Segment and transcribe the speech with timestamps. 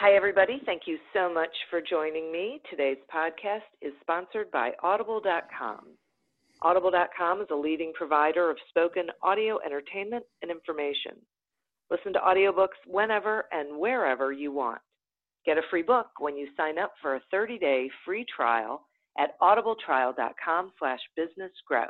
[0.00, 0.62] Hi, everybody.
[0.64, 2.60] Thank you so much for joining me.
[2.70, 5.86] Today's podcast is sponsored by Audible.com.
[6.62, 11.16] Audible.com is a leading provider of spoken audio entertainment and information.
[11.90, 14.80] Listen to audiobooks whenever and wherever you want.
[15.44, 18.86] Get a free book when you sign up for a 30-day free trial
[19.18, 21.88] at audibletrial.com slash businessgrowth.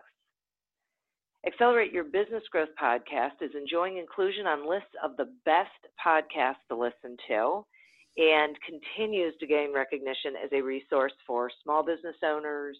[1.46, 5.68] Accelerate Your Business Growth podcast is enjoying inclusion on lists of the best
[6.02, 7.66] podcasts to listen to
[8.16, 12.76] and continues to gain recognition as a resource for small business owners,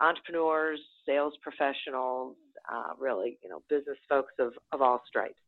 [0.00, 2.36] entrepreneurs, sales professionals,
[2.72, 5.40] uh, really, you know, business folks of, of all stripes.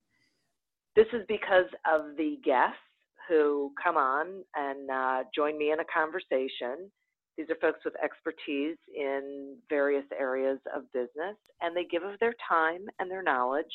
[0.94, 2.76] This is because of the guests
[3.28, 6.90] who come on and uh, join me in a conversation.
[7.38, 12.34] These are folks with expertise in various areas of business, and they give of their
[12.46, 13.72] time and their knowledge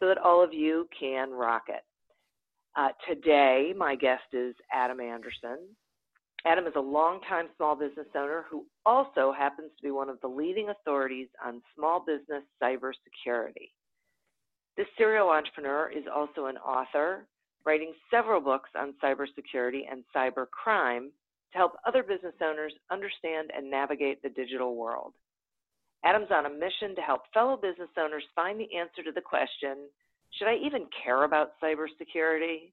[0.00, 1.82] so that all of you can rock it.
[2.78, 5.58] Uh, today, my guest is Adam Anderson.
[6.46, 10.28] Adam is a longtime small business owner who also happens to be one of the
[10.28, 13.72] leading authorities on small business cybersecurity.
[14.76, 17.26] This serial entrepreneur is also an author,
[17.66, 21.08] writing several books on cybersecurity and cybercrime
[21.50, 25.14] to help other business owners understand and navigate the digital world.
[26.04, 29.88] Adam's on a mission to help fellow business owners find the answer to the question
[30.32, 32.72] should I even care about cybersecurity?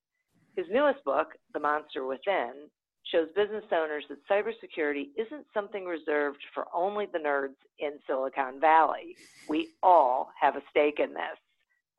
[0.55, 2.69] His newest book, The Monster Within,
[3.11, 9.15] shows business owners that cybersecurity isn't something reserved for only the nerds in Silicon Valley.
[9.47, 11.37] We all have a stake in this.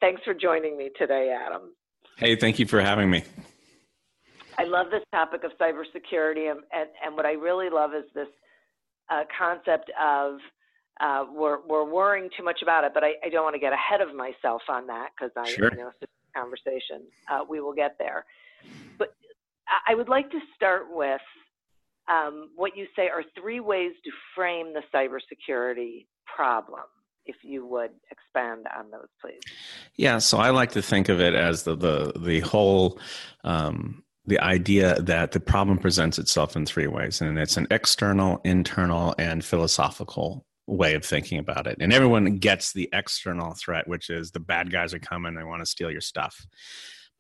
[0.01, 1.73] Thanks for joining me today, Adam.
[2.17, 3.25] Hey, thank you for having me.
[4.59, 8.29] I love this topic of cybersecurity, and, and, and what I really love is this
[9.11, 10.39] uh, concept of
[11.01, 13.73] uh, we're, we're worrying too much about it, but I, I don't want to get
[13.73, 15.71] ahead of myself on that because I sure.
[15.71, 17.07] you know it's a conversation.
[17.31, 18.25] Uh, we will get there,
[18.99, 19.15] but
[19.87, 21.21] I would like to start with
[22.09, 26.85] um, what you say are three ways to frame the cybersecurity problem.
[27.27, 29.41] If you would expand on those, please.
[29.97, 32.99] Yeah, so I like to think of it as the the the whole.
[33.45, 38.41] Um, the idea that the problem presents itself in three ways, and it's an external,
[38.43, 41.77] internal, and philosophical way of thinking about it.
[41.81, 45.63] And everyone gets the external threat, which is the bad guys are coming, they want
[45.63, 46.47] to steal your stuff.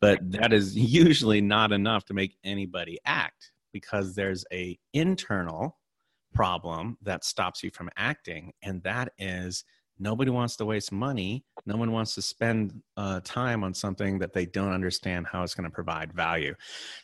[0.01, 5.79] But that is usually not enough to make anybody act because there's a internal
[6.35, 9.65] problem that stops you from acting and that is
[9.99, 11.45] Nobody wants to waste money.
[11.65, 15.55] No one wants to spend uh, time on something that they don't understand how it's
[15.55, 16.55] going to provide value.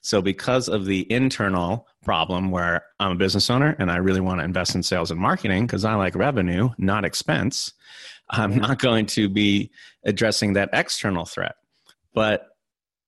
[0.03, 4.41] So, because of the internal problem where I'm a business owner and I really want
[4.41, 7.73] to invest in sales and marketing because I like revenue, not expense,
[8.31, 9.71] I'm not going to be
[10.05, 11.55] addressing that external threat.
[12.15, 12.47] But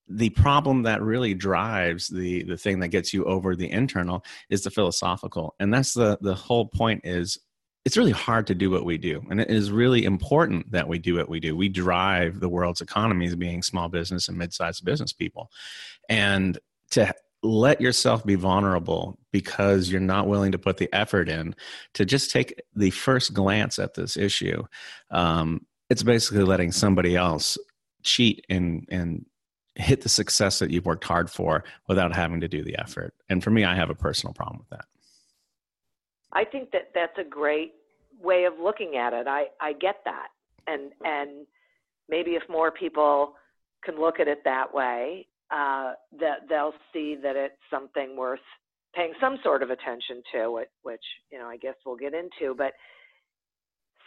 [0.09, 4.63] the problem that really drives the the thing that gets you over the internal is
[4.63, 7.39] the philosophical and that's the the whole point is
[7.85, 10.99] it's really hard to do what we do and it is really important that we
[10.99, 11.57] do what we do.
[11.57, 15.51] We drive the world's economies being small business and mid-sized business people.
[16.09, 16.59] And
[16.91, 21.55] to let yourself be vulnerable because you're not willing to put the effort in
[21.93, 24.65] to just take the first glance at this issue
[25.11, 27.59] um, it's basically letting somebody else
[28.03, 29.27] cheat and and
[29.77, 33.13] hit the success that you've worked hard for without having to do the effort.
[33.29, 34.87] And for me i have a personal problem with that
[36.35, 37.75] I think that that's a great
[38.23, 39.27] way of looking at it.
[39.27, 40.29] I, I get that.
[40.67, 41.47] And, and
[42.09, 43.35] maybe if more people
[43.85, 48.41] can look at it that way, uh, that they'll see that it's something worth
[48.95, 52.55] paying some sort of attention to, which, you know, I guess we'll get into.
[52.57, 52.73] But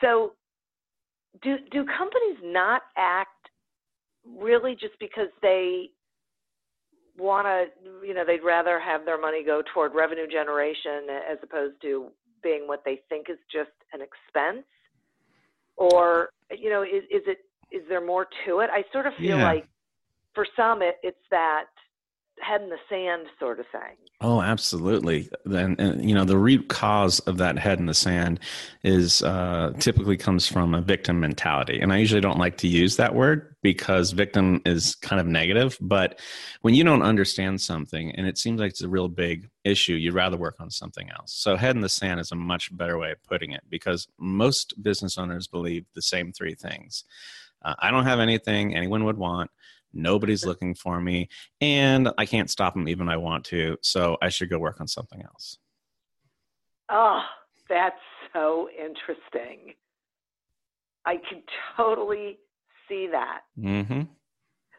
[0.02, 0.34] so
[1.42, 3.30] do, do companies not act
[4.26, 5.90] really just because they
[7.18, 11.82] want to, you know, they'd rather have their money go toward revenue generation as opposed
[11.82, 12.08] to
[12.44, 14.66] being what they think is just an expense,
[15.76, 17.40] or you know, is is it
[17.72, 18.70] is there more to it?
[18.72, 19.44] I sort of feel Yeah.
[19.44, 19.68] like
[20.34, 21.66] for some it, it's that
[22.42, 23.98] head in the sand sort of thing.
[24.22, 25.30] Oh, absolutely.
[25.46, 28.40] Then, you know, the root cause of that head in the sand
[28.84, 31.80] is uh, typically comes from a victim mentality.
[31.80, 35.78] And I usually don't like to use that word because victim is kind of negative.
[35.82, 36.20] But
[36.62, 40.14] when you don't understand something and it seems like it's a real big issue, you'd
[40.14, 41.34] rather work on something else.
[41.34, 44.82] So, head in the sand is a much better way of putting it because most
[44.82, 47.04] business owners believe the same three things
[47.64, 49.52] uh, I don't have anything anyone would want.
[49.98, 51.30] Nobody's looking for me,
[51.60, 53.78] and I can't stop them even I want to.
[53.82, 55.58] So I should go work on something else.
[56.90, 57.22] Oh,
[57.68, 57.96] that's
[58.34, 59.74] so interesting.
[61.06, 61.42] I can
[61.76, 62.38] totally
[62.88, 63.42] see that.
[63.60, 64.02] Mm-hmm.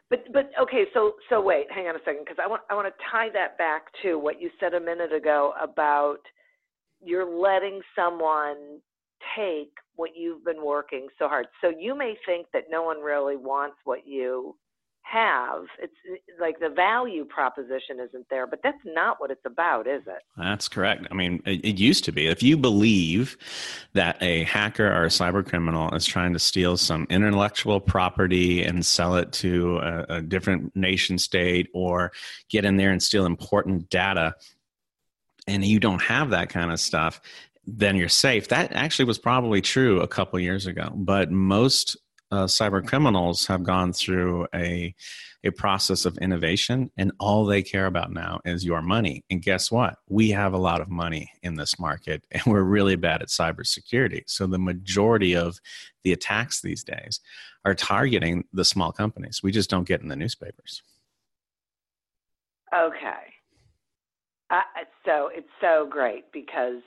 [0.09, 2.87] But but okay, so so wait, hang on a second, because I want I want
[2.87, 6.19] to tie that back to what you said a minute ago about
[7.01, 8.79] you're letting someone
[9.37, 11.47] take what you've been working so hard.
[11.61, 14.55] So you may think that no one really wants what you
[15.09, 15.65] have.
[15.79, 15.93] It's
[16.39, 20.21] like the value proposition isn't there, but that's not what it's about, is it?
[20.37, 21.07] That's correct.
[21.09, 22.27] I mean, it, it used to be.
[22.27, 23.37] If you believe
[23.93, 28.85] that a hacker or a cyber criminal is trying to steal some intellectual property and
[28.85, 32.11] sell it to a, a different nation state or
[32.49, 34.35] get in there and steal important data,
[35.47, 37.19] and you don't have that kind of stuff,
[37.65, 38.47] then you're safe.
[38.49, 41.97] That actually was probably true a couple years ago, but most
[42.31, 44.93] uh, cyber criminals have gone through a
[45.43, 49.23] a process of innovation and all they care about now is your money.
[49.29, 49.97] And guess what?
[50.09, 54.23] We have a lot of money in this market and we're really bad at cybersecurity.
[54.27, 55.59] So the majority of
[56.03, 57.21] the attacks these days
[57.65, 59.41] are targeting the small companies.
[59.41, 60.81] We just don't get in the newspapers.
[62.75, 63.33] Okay.
[64.49, 64.61] Uh,
[65.05, 66.81] so it's so great because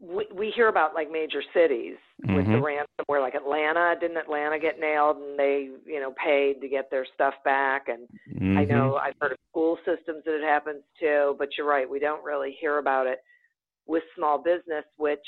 [0.00, 2.62] we, we hear about like major cities with the Mhm.
[3.08, 3.94] ransomware, like Atlanta.
[4.00, 7.88] Didn't Atlanta get nailed and they, you know, paid to get their stuff back?
[7.88, 8.08] And
[8.56, 8.68] I Mhm.
[8.68, 11.88] know I've heard of school systems that it happens to, but you're right.
[11.88, 13.18] We don't really hear about it
[13.86, 15.24] with small business, which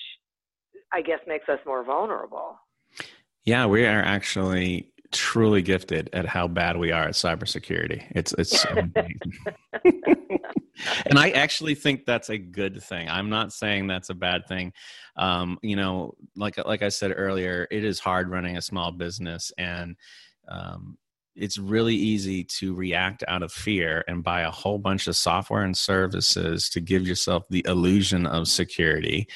[0.93, 2.59] I guess makes us more vulnerable.
[3.45, 8.05] Yeah, we are actually truly gifted at how bad we are at cybersecurity.
[8.13, 9.33] It's it's so amazing.
[11.07, 13.09] and I actually think that's a good thing.
[13.09, 14.73] I'm not saying that's a bad thing.
[15.17, 19.53] Um, you know, like like I said earlier, it is hard running a small business,
[19.59, 19.97] and
[20.49, 20.99] um,
[21.35, 25.63] it's really easy to react out of fear and buy a whole bunch of software
[25.63, 29.29] and services to give yourself the illusion of security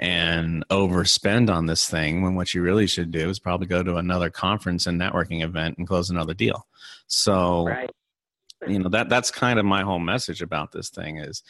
[0.00, 3.96] and overspend on this thing when what you really should do is probably go to
[3.96, 6.66] another conference and networking event and close another deal.
[7.06, 7.90] So Right.
[8.66, 11.42] You know that that's kind of my whole message about this thing is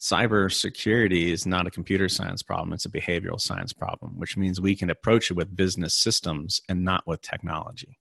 [0.00, 4.74] cybersecurity is not a computer science problem it's a behavioral science problem which means we
[4.74, 7.98] can approach it with business systems and not with technology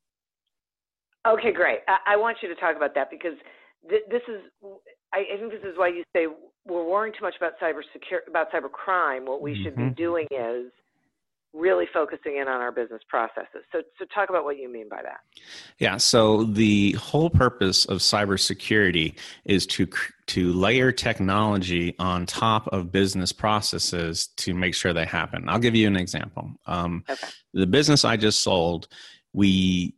[1.28, 1.80] Okay, great.
[1.88, 3.34] I, I want you to talk about that because
[3.90, 4.42] th- this is,
[5.14, 6.28] I, I think this is why you say
[6.66, 9.26] we're worrying too much about cyber secure, about cyber crime.
[9.26, 9.96] What we should be Mhm.
[9.96, 10.72] doing is
[11.54, 13.64] really focusing in on our business processes.
[13.72, 15.22] So, so talk about what you mean by that.
[15.80, 19.16] Yeah, so the whole purpose of cybersecurity
[19.46, 19.88] is to
[20.28, 25.50] to layer technology on top of business processes to make sure they happen.
[25.50, 26.52] I'll give you an example.
[26.68, 27.28] Um, Okay.
[27.54, 28.88] The business I just sold,
[29.34, 29.96] we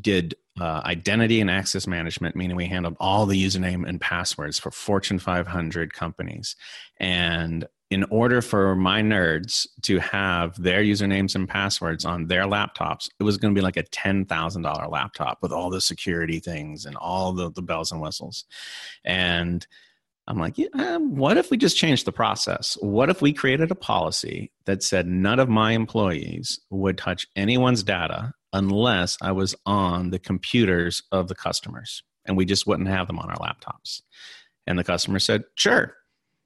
[0.00, 4.70] did uh, identity and access management, meaning we handled all the username and passwords for
[4.70, 6.56] Fortune 500 companies.
[7.00, 13.10] And in order for my nerds to have their usernames and passwords on their laptops,
[13.20, 16.96] it was going to be like a $10,000 laptop with all the security things and
[16.96, 18.46] all the, the bells and whistles.
[19.04, 19.66] And
[20.26, 22.78] I'm like, yeah, um, what if we just changed the process?
[22.80, 27.82] What if we created a policy that said none of my employees would touch anyone's
[27.82, 33.06] data unless I was on the computers of the customers and we just wouldn't have
[33.06, 34.00] them on our laptops?
[34.66, 35.94] And the customer said, sure.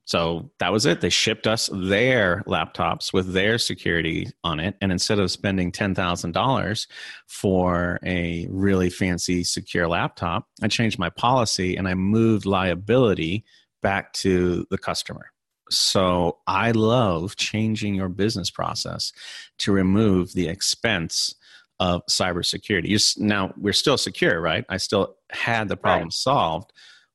[0.06, 1.00] So that was it.
[1.00, 4.76] They shipped us their laptops with their security on it.
[4.80, 6.86] And instead of spending $10,000
[7.26, 13.44] for a really fancy secure laptop, I changed my policy and I moved liability
[13.82, 15.26] back to the customer.
[15.70, 19.12] So I love changing your business process
[19.58, 21.34] to remove the expense
[21.80, 22.86] of cybersecurity.
[22.86, 24.64] You now we're still secure, right?
[24.68, 26.12] I still had the problem Right.
[26.12, 26.72] solved,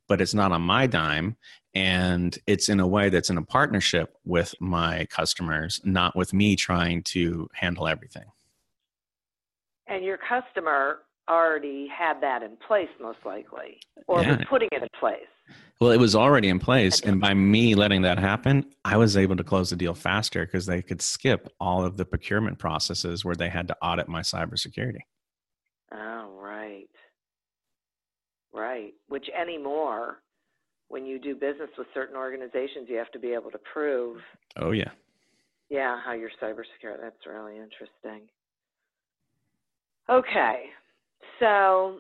[0.10, 1.38] but it's not on my dime
[1.74, 6.56] and it's in a way that's in a partnership with my customers, not with me
[6.56, 8.26] trying to handle everything.
[9.88, 11.00] And your customer
[11.30, 14.38] already had that in place, most likely, or Yeah.
[14.38, 15.28] was putting it in place.
[15.80, 17.02] Well, it was already in place.
[17.02, 20.66] And by me letting that happen, I was able to close the deal faster because
[20.66, 25.00] they could skip all of the procurement processes where they had to audit my cybersecurity.
[25.92, 26.88] Oh, right.
[28.54, 28.94] Right.
[29.08, 30.22] Which anymore,
[30.92, 34.18] when you do business with certain organizations, you have to be able to prove,
[34.58, 34.92] Oh, yeah.
[35.70, 36.98] yeah, how you're cyber secure.
[37.02, 38.28] That's really interesting.
[40.10, 40.66] Okay.
[41.40, 42.00] So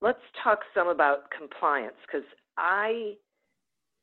[0.00, 3.14] let's talk some about compliance because I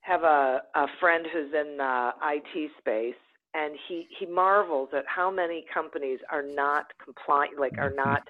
[0.01, 3.15] have a, a friend who's in the IT space
[3.53, 7.95] and he, he marvels at how many companies are not compliant, like are Mhm.
[7.95, 8.29] not,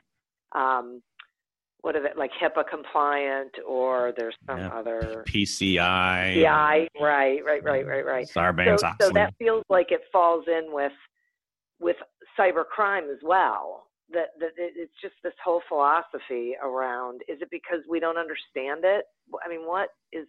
[0.51, 1.01] um,
[1.83, 4.69] what are they, like HIPAA compliant or there's some Yeah.
[4.69, 6.41] other PCI.
[6.41, 8.27] PI, right, right, right, right, right.
[8.27, 8.39] Mm-hmm.
[8.39, 10.93] Sarbanes So, so that feels like it falls in with
[11.79, 11.97] with
[12.39, 13.87] cyber crime as well.
[14.11, 17.21] That that it's just this whole philosophy around.
[17.27, 19.03] Is it because we don't understand it?
[19.45, 20.25] I mean, what is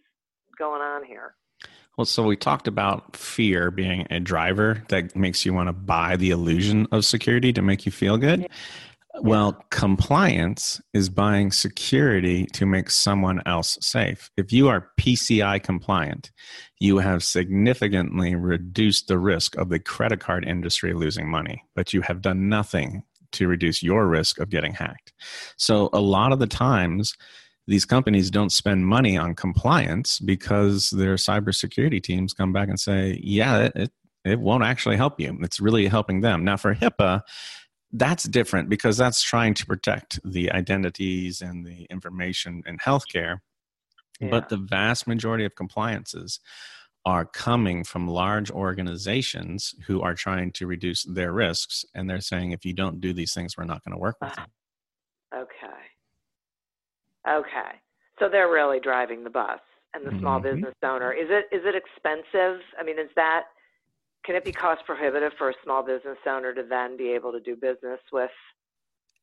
[0.59, 1.35] going on here?
[1.97, 6.17] Well, so we talked about fear being a driver that makes you want to buy
[6.17, 8.49] the illusion of security to make you feel good.
[9.21, 14.29] Well, compliance is buying security to make someone else safe.
[14.35, 16.31] If you are PCI compliant,
[16.79, 22.01] you have significantly reduced the risk of the credit card industry losing money, but you
[22.01, 25.13] have done nothing to reduce your risk of getting hacked.
[25.57, 27.13] So, a lot of the times,
[27.67, 33.19] these companies don't spend money on compliance because their cybersecurity teams come back and say,
[33.23, 33.91] yeah, it,
[34.23, 35.37] it won't actually help you.
[35.41, 36.43] It's really helping them.
[36.43, 37.21] Now, for HIPAA,
[37.97, 43.39] that's different because that's trying to protect the identities and the information in healthcare.
[44.19, 44.29] Yeah.
[44.29, 46.39] But the vast majority of compliances
[47.05, 51.85] are coming from large organizations who are trying to reduce their risks.
[51.93, 54.33] And they're saying, if you don't do these things, we're not going to work with
[54.37, 55.39] you.
[55.39, 55.81] Okay.
[57.29, 57.71] Okay.
[58.19, 59.59] So they're really driving the bus
[59.93, 60.43] and the small Mhm.
[60.43, 61.11] business owner.
[61.11, 62.61] Is it is it expensive?
[62.79, 63.45] I mean, is that
[64.25, 67.39] can it be cost prohibitive for a small business owner to then be able to
[67.39, 68.31] do business with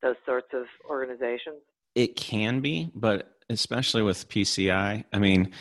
[0.02, 1.60] those sorts of organizations?
[1.94, 5.04] It can be, but especially with PCI.
[5.12, 5.52] I mean,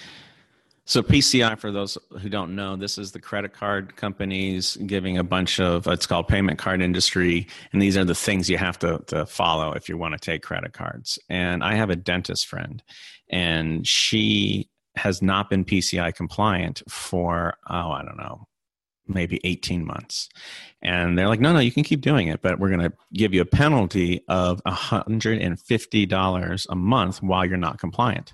[0.86, 5.24] so PCI, for those who don't know, this is the credit card companies giving a
[5.24, 9.02] bunch of it's called payment card industry, and these are the things you have to,
[9.08, 11.20] to follow if you want to take credit cards.
[11.30, 12.82] And I have a dentist friend,
[13.30, 18.48] and she has not been PCI compliant for oh I don't know
[19.14, 20.30] maybe 18 months.
[20.82, 23.34] And they're like, no, no, you can keep doing it, but we're going to give
[23.34, 28.34] you a penalty of $150 a month while you're not compliant.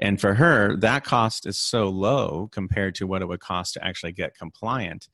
[0.00, 3.84] And for her, that cost is so low compared to what it would cost to
[3.84, 5.08] actually get compliant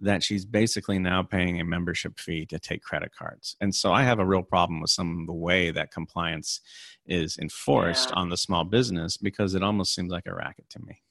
[0.00, 3.56] that she's basically now paying a membership fee to take credit cards.
[3.60, 6.60] And so I have a real problem with some of the way that compliance
[7.04, 8.16] is enforced Yeah.
[8.16, 11.02] on the small business because it almost seems like a racket to me.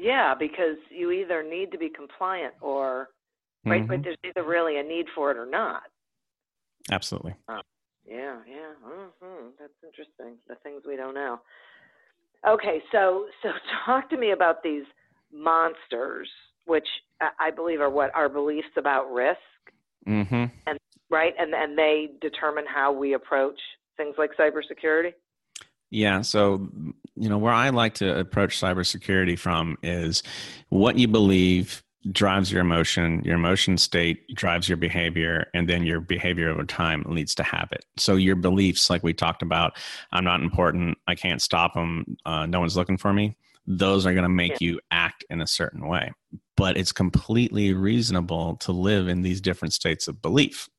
[0.00, 3.10] Yeah, because you either need to be compliant or
[3.66, 4.04] right, but Mhm.
[4.04, 5.82] there's either really a need for it or not.
[6.90, 7.34] Absolutely.
[8.06, 8.72] Yeah, yeah.
[9.20, 10.38] hmm That's interesting.
[10.48, 11.40] The things we don't know.
[12.46, 13.52] Okay, so so
[13.84, 14.84] talk to me about these
[15.30, 16.28] monsters,
[16.64, 16.88] which
[17.38, 19.38] I- believe are what our beliefs about risk,
[20.06, 20.46] hmm
[21.10, 21.34] right?
[21.38, 23.60] And and they determine how we approach
[23.96, 25.12] things like cybersecurity.
[25.90, 26.22] Yeah.
[26.22, 26.68] So,
[27.20, 30.22] you know, where I like to approach cybersecurity from is
[30.70, 36.00] what you believe drives your emotion, your emotion state drives your behavior, and then your
[36.00, 37.84] behavior over time leads to habit.
[37.98, 39.76] So, your beliefs, like we talked about,
[40.12, 43.36] I'm not important, I can't stop them, uh, no one's looking for me,
[43.66, 46.10] those are going to make you act in a certain way.
[46.56, 50.70] But it's completely reasonable to live in these different states of belief.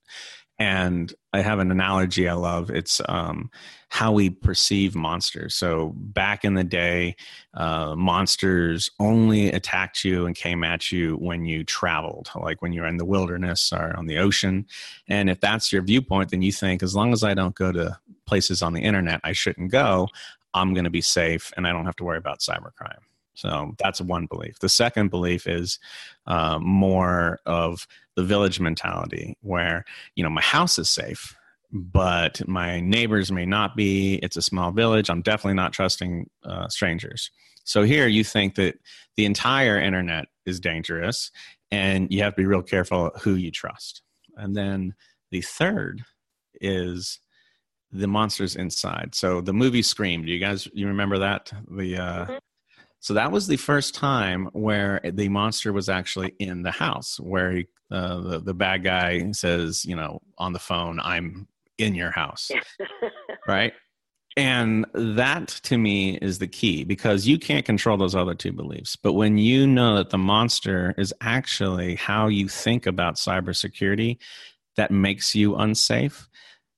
[0.62, 2.70] And I have an analogy I love.
[2.70, 3.50] It's um,
[3.90, 5.56] how we perceive monsters.
[5.56, 7.16] So back in the day,
[7.56, 12.86] uh, monsters only attacked you and came at you when you traveled, like when you're
[12.86, 14.68] in the wilderness or on the ocean.
[15.08, 17.98] And if that's your viewpoint, then you think as long as I don't go to
[18.28, 20.10] places on the internet I shouldn't go,
[20.54, 23.00] I'm going to be safe and I don't have to worry about cybercrime.
[23.34, 24.60] So that's one belief.
[24.60, 25.80] The second belief is
[26.28, 31.36] uh, more of the village mentality, where you know my house is safe,
[31.72, 34.16] but my neighbors may not be.
[34.16, 35.10] It's a small village.
[35.10, 37.32] I'm definitely not trusting uh, strangers.
[37.64, 38.76] So here you think that
[39.16, 41.32] the entire internet is dangerous,
[41.72, 44.02] and you have to be real careful who you trust.
[44.36, 44.96] And then
[45.32, 46.04] the third
[46.60, 47.20] is
[47.92, 49.14] the monsters inside.
[49.16, 50.26] So the movie Scream.
[50.26, 51.52] Do you guys you remember that?
[51.70, 52.40] The uh, Mhm.
[53.02, 57.52] So that was the first time where the monster was actually in the house, where
[57.52, 62.12] he, uh, the the bad guy says, you know, on the phone, "I'm in your
[62.12, 62.52] house,"
[63.48, 63.74] right?
[64.38, 68.96] And that to me is the key because you can't control those other two beliefs.
[68.96, 74.20] But when you know that the monster is actually how you think about cybersecurity
[74.78, 76.30] that makes you unsafe,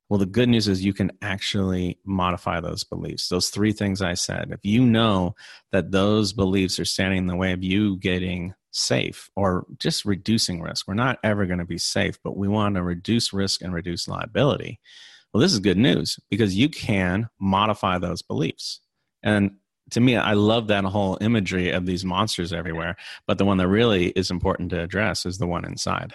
[0.09, 3.29] well, the good news is you can actually modify those beliefs.
[3.29, 4.49] Those three things I said.
[4.51, 5.35] If you know
[5.71, 10.61] that those beliefs are standing in the way of you getting safe or just reducing
[10.61, 13.73] risk, we're not ever going to be safe, but we want to reduce risk and
[13.73, 14.79] reduce liability.
[15.33, 18.81] Well, this is good news because you can modify those beliefs.
[19.23, 19.55] And
[19.91, 22.97] to me, I love that whole imagery of these monsters everywhere.
[23.25, 26.13] But the one that really is important to address is the one inside.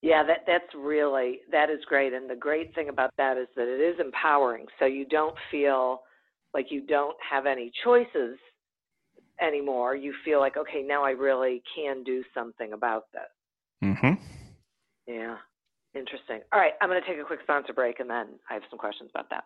[0.00, 2.12] Yeah, that that's really that is great.
[2.12, 4.66] And the great thing about that is that it is empowering.
[4.78, 6.02] So you don't feel
[6.54, 8.38] like you don't have any choices
[9.40, 9.96] anymore.
[9.96, 13.90] You feel like, okay, now I really can do something about this.
[13.90, 14.22] Mm-hmm.
[15.06, 15.36] Yeah.
[15.94, 16.40] Interesting.
[16.52, 18.78] All right, I'm going to take a quick sponsor break and then I have some
[18.78, 19.44] questions about that.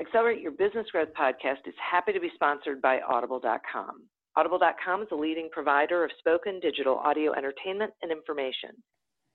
[0.00, 4.02] Accelerate Your Business Growth podcast is happy to be sponsored by Audible.com.
[4.36, 8.70] Audible.com is a leading provider of spoken digital audio entertainment and information.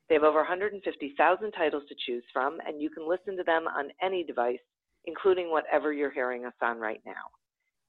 [0.07, 3.89] They have over 150,000 titles to choose from, and you can listen to them on
[4.01, 4.59] any device,
[5.05, 7.13] including whatever you're hearing us on right now.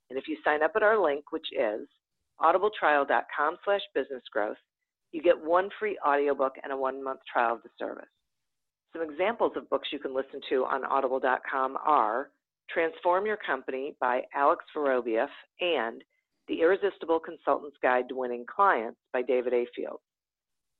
[0.08, 1.86] And if you sign up at our link, which is
[2.40, 4.56] audibletrial.com slash businessgrowth,
[5.12, 8.08] you get one free audiobook and a one-month trial of the service.
[8.92, 12.30] Some examples of books you can listen to on audible.com are
[12.70, 15.28] Transform Your Company by Alex Vorobieff
[15.60, 16.02] and
[16.48, 19.66] The Irresistible Consultant's Guide to Winning Clients by David A.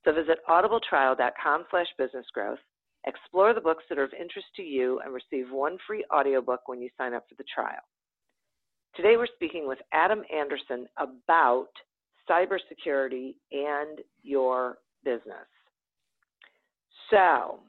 [0.06, 2.58] So visit audibletrial.com slash businessgrowth,
[3.06, 6.80] explore the books that are of interest to you, and receive one free audiobook when
[6.80, 7.82] you sign up for the trial.
[8.94, 11.68] Today we're speaking with Adam Anderson about
[12.30, 15.48] cybersecurity and your business.
[17.10, 17.60] So,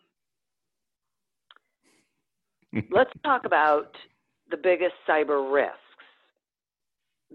[2.91, 3.95] let's talk about
[4.51, 5.79] the biggest cyber risks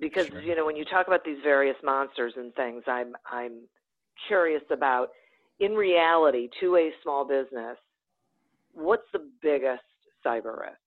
[0.00, 0.40] because sure.
[0.40, 3.58] you know when you talk about these various monsters and things i'm i'm
[4.28, 5.08] curious about
[5.60, 7.76] in reality to a small business
[8.72, 9.82] what's the biggest
[10.24, 10.78] cyber risk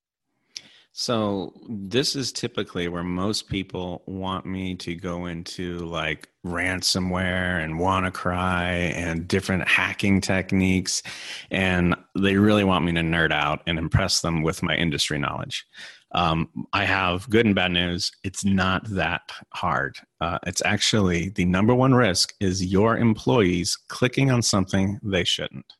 [0.98, 7.74] so this is typically where most people want me to go into like ransomware and
[7.74, 11.04] WannaCry and different hacking techniques.
[11.52, 15.66] And they really want me to nerd out and impress them with my industry knowledge.
[16.15, 18.10] Um, I have good and bad news.
[18.23, 19.21] It's not that
[19.54, 19.97] hard.
[20.21, 25.73] Uh, it's actually the number one risk is your employees clicking on something they shouldn't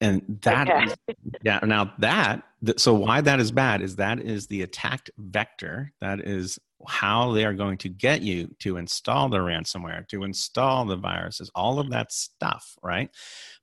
[0.00, 0.94] and that okay.
[1.42, 2.42] yeah now that
[2.76, 7.44] so why that is bad is that is the attacked vector that is how they
[7.44, 11.90] are going to get you to install the ransomware to install the viruses all of
[11.90, 13.10] that stuff right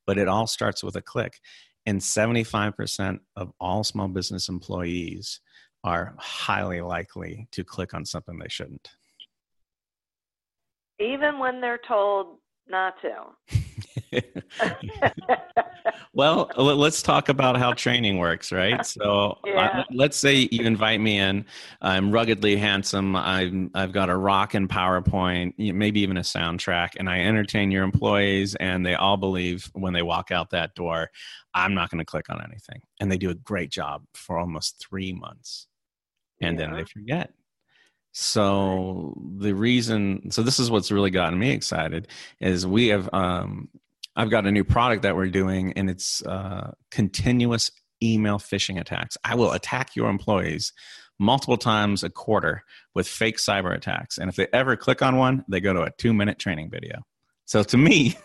[0.06, 1.40] but it all starts with a click
[1.88, 5.40] and 75% of all small business employees
[5.84, 8.90] are highly likely to click on something they shouldn't
[11.00, 13.58] even when they're told not to.
[16.14, 18.86] well, let's talk about how training works, right?
[18.86, 19.84] So, yeah.
[19.92, 21.46] let's say you invite me in.
[21.82, 23.16] I'm ruggedly handsome.
[23.16, 27.84] I'm I've got a rock and PowerPoint, maybe even a soundtrack, and I entertain your
[27.84, 31.10] employees, and they all believe when they walk out that door,
[31.54, 34.80] I'm not going to click on anything, and they do a great job for almost
[34.80, 35.68] three months,
[36.42, 36.68] and yeah.
[36.68, 37.32] then they forget
[38.20, 42.08] so the reason, so this is what's really gotten me excited
[42.42, 43.70] is we have, um,
[44.16, 47.70] I've got a new product that we're doing, and it's uh, continuous
[48.02, 49.20] email phishing attacks.
[49.24, 50.74] I will attack your employees
[51.20, 52.64] multiple times a quarter
[52.96, 55.92] with fake cyber attacks, and if they ever click on one, they go to a
[56.00, 57.04] two-minute training video.
[57.46, 58.18] So to me,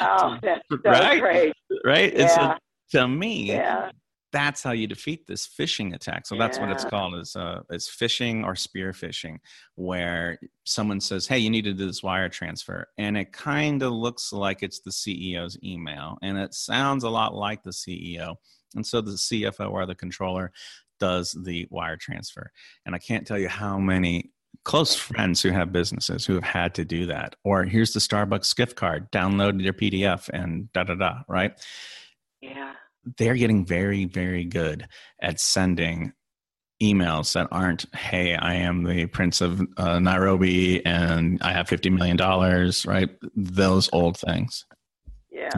[0.00, 1.52] oh, that's so right, great.
[1.84, 2.14] right?
[2.16, 2.24] Yeah.
[2.24, 2.58] It's a,
[2.92, 3.90] to me, yeah
[4.36, 6.26] that's how you defeat this phishing attack.
[6.26, 9.38] So that's what it's called is uh, is phishing or spear phishing,
[9.76, 13.92] where someone says, "Hey, you need to do this wire transfer," and it kind of
[13.92, 18.34] looks like it's the CEO's email, and it sounds a lot like the CEO,
[18.74, 20.52] and so the CFO or the controller
[21.00, 22.50] does the wire transfer.
[22.84, 24.32] And I can't tell you how many
[24.64, 27.36] close friends who have businesses who have had to do that.
[27.42, 31.52] Or here's the Starbucks gift card, download your PDF and da da da, right?
[32.42, 32.74] Yeah
[33.18, 34.86] they're getting very, very good
[35.20, 36.12] at sending
[36.82, 41.90] emails that aren't, hey, I am the Prince of uh, Nairobi and I have $50
[41.92, 42.16] million,
[42.86, 43.10] right?
[43.34, 44.66] Those old things.
[45.30, 45.50] Yeah.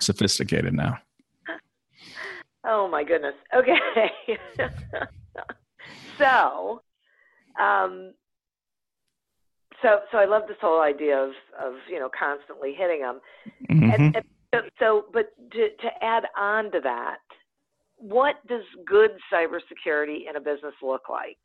[0.00, 0.98] Sophisticated now.
[2.64, 3.34] Oh my goodness.
[3.54, 3.78] Okay.
[6.18, 6.82] so
[7.58, 8.14] Um,
[9.82, 13.20] so, so I love this whole idea of, of you know, constantly hitting them.
[13.70, 13.90] Mm-hmm.
[13.90, 17.18] And, and so, so, but to, to add on to that,
[17.96, 21.36] what does good cybersecurity in a business look like?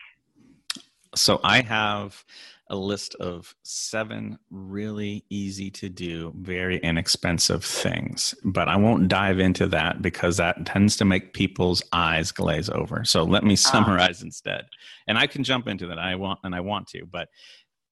[1.15, 2.23] So I have
[2.69, 8.33] a list of seven really easy to do, very inexpensive things.
[8.43, 13.03] But I won't dive into that because that tends to make people's eyes glaze over.
[13.03, 13.57] So let me ah.
[13.57, 14.65] summarize instead.
[15.07, 15.99] And I can jump into that.
[15.99, 17.29] I want and I want to, but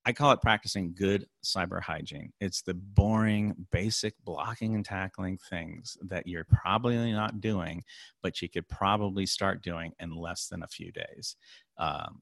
[0.06, 2.34] I call it practicing good cyber hygiene.
[2.40, 7.84] It's the boring, basic blocking and tackling things that you're probably not doing,
[8.24, 11.36] but you could probably start doing in less than a few days.
[11.78, 12.22] Um,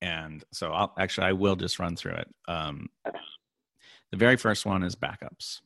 [0.00, 2.28] and so I'll actually I will just run through it.
[2.46, 2.88] Um,
[4.12, 5.60] the very first one is backups.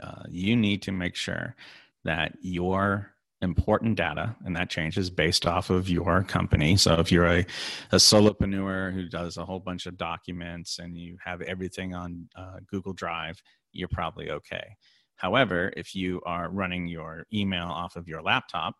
[0.00, 1.56] Uh, you need to make sure
[2.04, 6.76] that your important data, and that changes based off of your company.
[6.76, 7.46] So if you're a,
[7.92, 12.56] a solopreneur who does a whole bunch of documents and you have everything on uh,
[12.70, 13.40] Google Drive,
[13.72, 14.76] you're probably okay.
[15.16, 18.74] However, if you are running your email off of your laptop,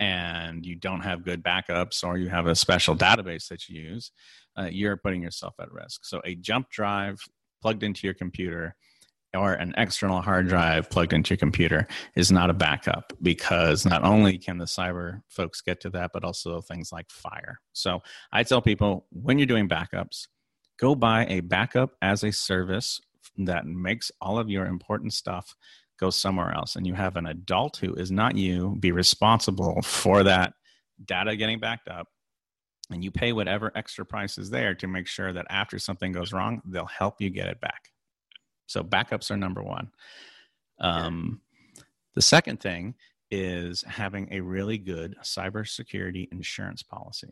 [0.00, 4.10] and you don't have good backups or you have a special database that you use,
[4.58, 6.04] uh, you're putting yourself at risk.
[6.04, 7.20] So, a jump drive
[7.60, 8.74] plugged into your computer
[9.34, 14.04] or an external hard drive plugged into your computer is not a backup because not
[14.04, 17.60] only can the cyber folks get to that, but also things like fire.
[17.72, 18.00] So,
[18.32, 20.26] I tell people when you're doing backups,
[20.78, 23.00] go buy a backup as a service
[23.38, 25.54] that makes all of your important stuff
[25.98, 26.76] go somewhere else.
[26.76, 30.54] And you have an adult who is not you be responsible for that
[31.04, 32.08] data getting backed up.
[32.90, 36.32] And you pay whatever extra price is there to make sure that after something goes
[36.32, 37.91] wrong they'll help you get it back
[38.72, 39.90] so backups are number one.
[40.80, 41.40] Um,
[42.14, 42.94] the second thing
[43.30, 47.30] is having a really good cybersecurity insurance policy.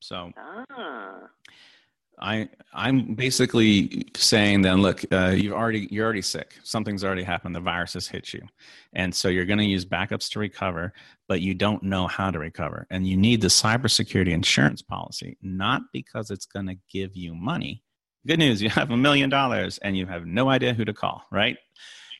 [0.00, 1.28] So ah.
[2.20, 6.58] I I'm basically saying then look uh, you already you're already sick.
[6.64, 7.54] Something's already happened.
[7.54, 8.42] The virus has hit you.
[8.92, 10.92] And so you're going to use backups to recover
[11.28, 12.86] but you don't know how to recover.
[12.90, 17.82] And you need the cybersecurity insurance policy not because it's going to give you money
[18.26, 21.22] good news you have a million dollars and you have no idea who to call
[21.30, 21.56] right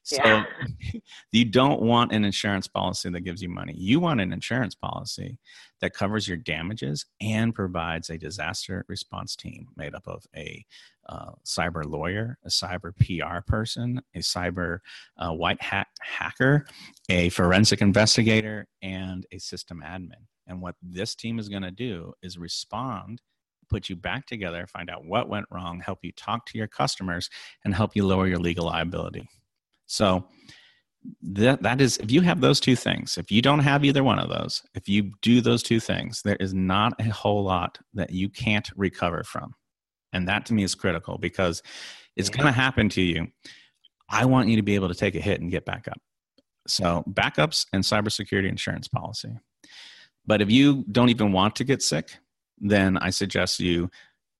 [0.03, 0.45] so yeah.
[1.33, 3.75] you don't want an insurance policy that gives you money.
[3.77, 5.39] You want an insurance policy
[5.81, 10.65] that covers your damages and provides a disaster response team made up of a
[11.09, 14.79] uh, cyber lawyer, a cyber PR person, a cyber
[15.19, 16.67] uh, white hat hacker,
[17.09, 20.27] a forensic investigator, and a system admin.
[20.47, 23.21] And what this team is going to do is respond
[23.73, 27.31] put you back together, find out what went wrong, help you talk to your customers,
[27.65, 29.27] and help you lower your legal liability.
[29.87, 30.27] So
[31.23, 34.19] that that is if you have those two things, if you don't have either one
[34.19, 38.11] of those, if you do those two things, there is not a whole lot that
[38.11, 39.55] you can't recover from.
[40.13, 41.63] And that to me is critical because
[42.17, 43.29] it's going to happen to you.
[44.11, 45.99] I want you to be able to take a hit and get back up.
[46.69, 49.33] So, backups and cybersecurity insurance policy.
[50.27, 52.19] But if you don't even want to get sick,
[52.63, 53.91] then I suggest you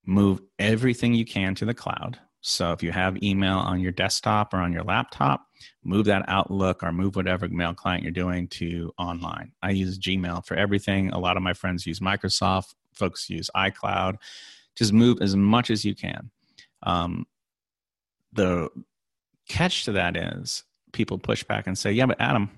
[0.07, 4.53] move everything you can to the cloud so if you have email on your desktop
[4.53, 5.47] or on your laptop,
[5.85, 9.53] move that Outlook or move whatever mail client you're doing to online.
[9.63, 11.11] I use Gmail for everything.
[11.11, 14.17] A lot of my friends use Microsoft, folks use iCloud.
[14.75, 16.31] Just move as much as you can.
[16.83, 17.27] Um,
[18.33, 18.69] the
[19.49, 22.51] catch to that is people push back and say, yeah, but Adam,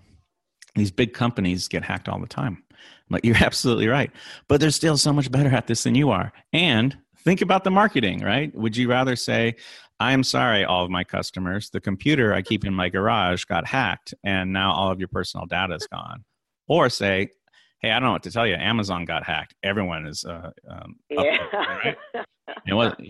[0.75, 2.63] these big companies get hacked all the time.
[3.09, 4.11] I'm like, you're absolutely right.
[4.49, 6.33] But they're still so much better at this than you are.
[6.53, 8.55] And think about the marketing, right?
[8.55, 9.57] Would you rather say,
[10.01, 14.13] I'm sorry, all of my customers, the computer I keep in my garage got hacked
[14.25, 16.25] and now all of your personal data is gone?
[16.67, 17.29] Or say,
[17.81, 18.55] hey, I don't know what to tell you.
[18.55, 19.55] Amazon got hacked.
[19.63, 21.39] Everyone is uh, um, yeah.
[21.53, 21.97] right?
[22.67, 23.01] And what,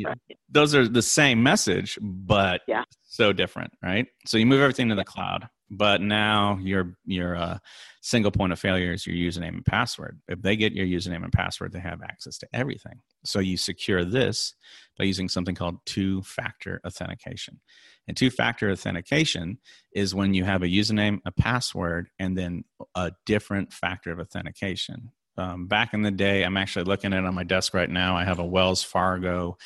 [0.48, 2.84] those are the same message, but yeah.
[3.02, 4.06] so different, right?
[4.26, 7.58] So you move everything to the cloud, but now your your uh,
[8.00, 10.20] single point of failure is your username and password.
[10.28, 13.00] If they get your username and password, they have access to everything.
[13.24, 14.54] So you secure this
[14.98, 17.60] by using something called two factor authentication.
[18.06, 19.58] And two factor authentication
[19.92, 25.10] is when you have a username, a password, and then a different factor of authentication.
[25.36, 28.16] Um, back in the day, I'm actually looking at it on my desk right now.
[28.16, 29.56] I have a Wells Fargo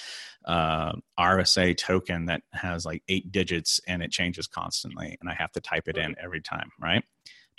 [0.49, 5.53] uh, RSA token that has like eight digits and it changes constantly, and I have
[5.53, 7.05] to type it in every time, right?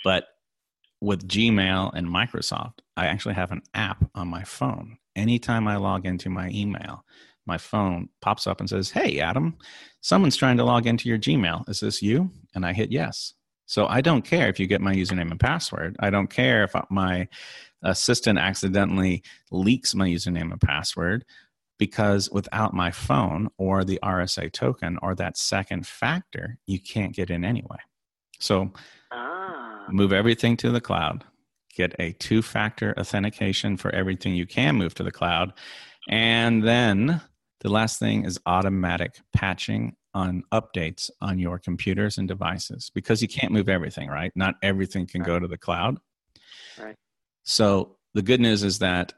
[0.04, 0.24] But
[1.00, 4.98] with Gmail and Microsoft, I actually have an app on my phone.
[5.16, 7.04] Anytime I log into my email,
[7.46, 9.56] my phone pops up and says, Hey, Adam,
[10.00, 11.68] someone's trying to log into your Gmail.
[11.68, 12.30] Is this you?
[12.54, 13.34] And I hit yes.
[13.66, 15.96] So I don't care if you get my username and password.
[16.00, 17.28] I don't care if my
[17.82, 21.24] assistant accidentally leaks my username and password
[21.80, 27.30] because without my phone or the RSA token or that second factor, you can't get
[27.30, 27.78] in anyway.
[28.38, 28.70] So
[29.10, 29.86] ah.
[29.88, 31.24] move everything to the cloud,
[31.74, 35.54] get a two factor authentication for everything you can move to the cloud.
[36.06, 37.22] And then
[37.60, 43.28] the last thing is automatic patching on updates on your computers and devices because you
[43.28, 44.32] can't move everything, right?
[44.34, 45.96] Not everything can go to the cloud.
[46.78, 46.96] Right.
[47.44, 49.14] So the good news is that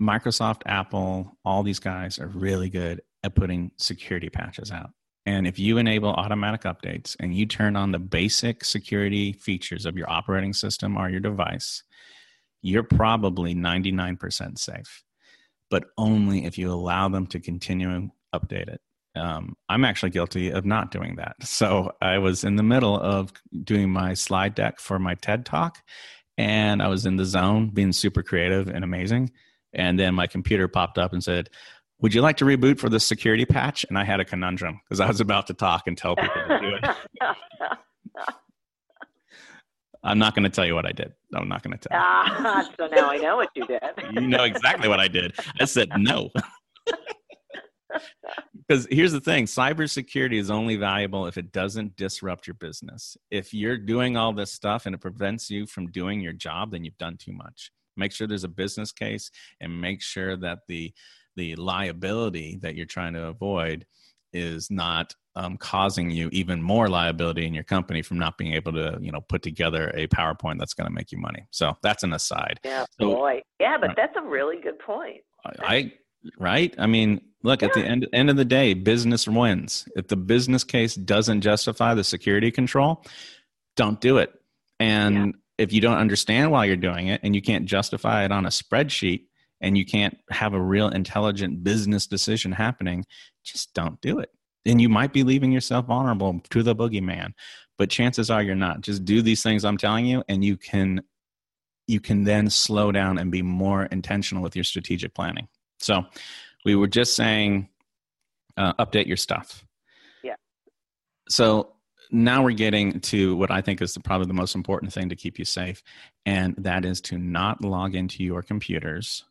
[0.00, 4.90] Microsoft, Apple, all these guys are really good at putting security patches out.
[5.24, 9.96] And if you enable automatic updates and you turn on the basic security features of
[9.96, 11.82] your operating system or your device,
[12.62, 15.02] you're probably 99% safe,
[15.68, 18.80] but only if you allow them to continue update it.
[19.16, 21.36] Um, I'm actually guilty of not doing that.
[21.42, 23.32] So I was in the middle of
[23.64, 25.78] doing my slide deck for my TED talk,
[26.38, 29.30] and I was in the zone, being super creative and amazing.
[29.76, 31.50] And then my computer popped up and said,
[32.00, 33.86] would you like to reboot for the security patch?
[33.88, 36.58] And I had a conundrum because I was about to talk and tell people to
[36.60, 36.84] do it.
[40.04, 41.12] I'm not going to tell you what I did.
[41.34, 41.98] I'm not going to tell.
[41.98, 43.80] Ah, so now I know what you did.
[44.12, 45.34] you know exactly what I did.
[45.60, 46.30] I said no.
[48.68, 53.16] Because here's the thing cybersecurity is only valuable if it doesn't disrupt your business.
[53.30, 56.84] If you're doing all this stuff and it prevents you from doing your job, then
[56.84, 57.70] you've done too much.
[57.96, 59.30] Make sure there's a business case
[59.60, 60.92] and make sure that the
[61.36, 63.84] the liability that you're trying to avoid
[64.32, 68.72] is not um, causing you even more liability in your company from not being able
[68.72, 71.46] to you know put together a powerpoint that's going to make you money.
[71.50, 72.60] So that's an aside.
[72.64, 73.42] Yeah so, boy.
[73.60, 75.20] Yeah but that's a really good point.
[75.44, 75.92] I
[76.38, 76.74] right?
[76.78, 77.68] I mean look yeah.
[77.68, 79.86] at the end, end of the day business wins.
[79.94, 83.04] If the business case doesn't justify the security control
[83.76, 84.32] don't do it.
[84.80, 85.32] And yeah.
[85.58, 88.50] If you don't understand why you're doing it and you can't justify it on a
[88.50, 89.24] spreadsheet
[89.60, 93.04] and you can't have a real intelligent business decision happening,
[93.42, 94.30] just don't do it.
[94.66, 97.32] And you might be leaving yourself vulnerable to the boogeyman,
[97.78, 98.80] but chances are you're not.
[98.80, 101.02] Just do these things I'm telling you, and you can
[101.86, 105.46] you can then slow down and be more intentional with your strategic planning.
[105.78, 106.04] So,
[106.64, 107.68] we were just saying,
[108.56, 109.64] uh, update your stuff.
[110.24, 110.34] Yeah.
[111.28, 111.75] So
[112.10, 115.16] now we're getting to what I think is the, probably the most important thing to
[115.16, 115.82] keep you safe,
[116.24, 119.24] and that is to not log into your computers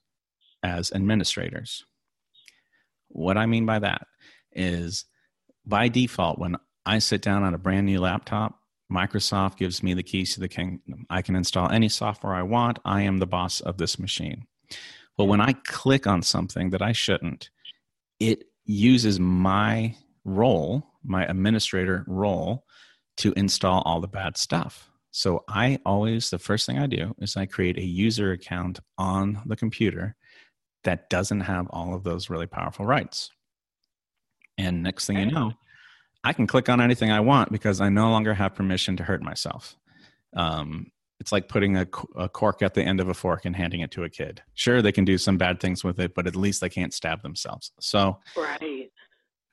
[0.64, 1.86] as administrators.
[3.10, 4.08] What I mean by that
[4.52, 5.06] is
[5.66, 8.60] by default, when I sit down on a brand new laptop,
[8.92, 11.06] Microsoft gives me the keys to the kingdom.
[11.10, 12.80] I can install any software I want.
[12.86, 14.46] I am the boss of this machine.
[15.18, 17.50] Well, when I click on something that I shouldn't,
[18.20, 22.66] it uses my role, my administrator role,
[23.18, 24.90] to install all the bad stuff.
[25.12, 29.42] So I always, the first thing I do is I create a user account on
[29.46, 30.16] the computer
[30.84, 33.32] that doesn't have all of those really powerful rights.
[34.58, 35.54] And next thing you know,
[36.24, 39.22] I can click on anything I want because I no longer have permission to hurt
[39.22, 39.76] myself.
[40.36, 43.80] Um, it's like putting a, a, cork at the end of a fork and handing
[43.82, 44.42] it to a kid.
[44.54, 47.22] Sure, they can do some bad things with it, but at least they can't stab
[47.22, 47.72] themselves.
[47.80, 48.92] So, right.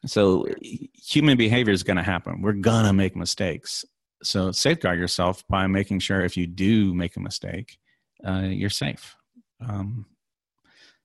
[0.07, 0.47] So,
[0.95, 2.43] human behavior is going to happen.
[2.43, 3.85] We're going to make mistakes.
[4.23, 7.79] So, safeguard yourself by making sure if you do make a mistake,
[8.27, 9.17] uh, you're safe.
[9.61, 10.07] Um,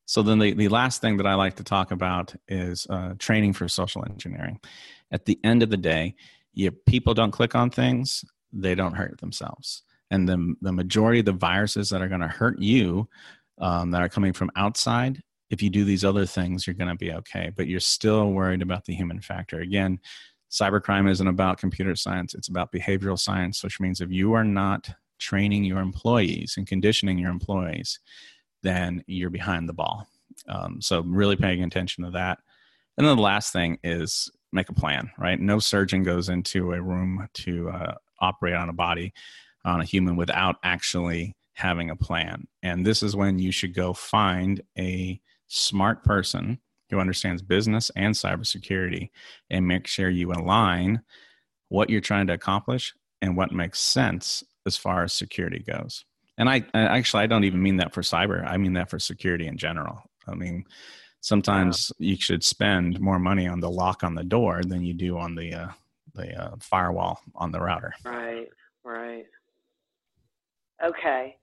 [0.07, 3.53] so then the, the last thing that I like to talk about is uh, training
[3.53, 4.59] for social engineering.
[5.11, 6.15] At the end of the day,
[6.53, 9.83] you, people don't click on things, they don't hurt themselves.
[10.09, 13.09] And the, the majority of the viruses that are going to hurt you
[13.59, 16.95] um, that are coming from outside, if you do these other things, you're going to
[16.95, 17.51] be okay.
[17.55, 19.59] But you're still worried about the human factor.
[19.59, 19.99] Again,
[20.51, 24.89] cybercrime isn't about computer science, it's about behavioral science, which means if you are not
[25.19, 27.99] training your employees and conditioning your employees,
[28.63, 30.07] then you're behind the ball.
[30.47, 32.39] Um, so really paying attention to that.
[32.97, 35.39] And then the last thing is make a plan, right?
[35.39, 39.13] No surgeon goes into a room to uh, operate on a body,
[39.65, 42.47] on a human, without actually having a plan.
[42.63, 48.13] And this is when you should go find a smart person who understands business and
[48.13, 49.09] cybersecurity
[49.49, 51.01] and make sure you align
[51.69, 56.05] what you're trying to accomplish and what makes sense as far as security goes
[56.37, 58.45] and I, actually I don't even mean that for cyber.
[58.45, 60.01] I mean that for security in general.
[60.27, 60.65] I mean,
[61.21, 62.11] sometimes yeah.
[62.11, 65.35] you should spend more money on the lock on the door than you do on
[65.35, 65.69] the uh,
[66.13, 67.93] the uh, firewall on the router.
[68.03, 68.49] Right,
[68.83, 69.25] right.
[70.83, 71.37] Okay.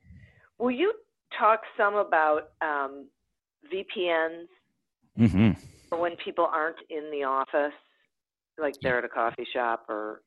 [0.59, 0.93] Will you
[1.37, 3.07] talk some about um,
[3.73, 4.47] VPNs
[5.19, 5.51] mm-hmm.
[5.89, 7.75] for when people aren't in the office,
[8.59, 10.23] like they're at a coffee shop or